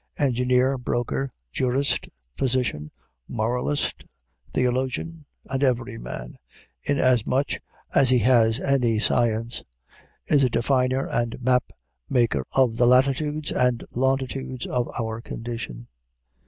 [0.17, 2.89] Engineer, broker, jurist, physician,
[3.27, 4.03] moralist,
[4.51, 6.39] theologian, and every man,
[6.81, 7.59] inasmuch
[7.93, 9.61] as he has any science,
[10.25, 11.65] is a definer and map
[12.09, 15.85] maker of the latitudes and longitudes of our condition.